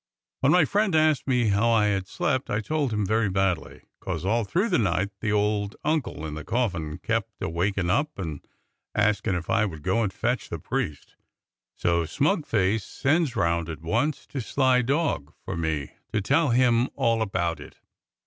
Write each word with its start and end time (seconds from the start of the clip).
When 0.39 0.51
my 0.51 0.65
friend 0.65 0.95
asked 0.95 1.27
me 1.27 1.49
how 1.49 1.69
I 1.69 1.85
had 1.85 2.07
slept 2.07 2.49
I 2.49 2.59
told 2.59 2.91
him 2.91 3.05
very 3.05 3.29
badly, 3.29 3.83
'cos 3.99 4.25
all 4.25 4.45
through 4.45 4.69
the 4.69 4.79
night 4.79 5.11
the 5.19 5.31
old 5.31 5.75
uncle 5.83 6.25
in 6.25 6.33
the 6.33 6.43
coffin 6.43 6.97
kept 6.97 7.29
awakin' 7.39 7.91
up 7.91 8.17
and 8.17 8.39
askin' 8.95 9.35
if 9.35 9.47
I 9.47 9.65
would 9.65 9.83
go 9.83 10.01
and 10.01 10.11
fetch 10.11 10.49
the 10.49 10.57
priest. 10.57 11.17
So 11.75 12.05
smug 12.07 12.47
face 12.47 12.83
sends 12.83 13.35
round 13.35 13.69
at 13.69 13.83
once 13.83 14.25
to 14.29 14.41
sly 14.41 14.81
dog 14.81 15.33
for 15.45 15.55
me 15.55 15.91
to 16.13 16.19
tell 16.19 16.49
him 16.49 16.89
all 16.95 17.21
about 17.21 17.59
it. 17.59 17.77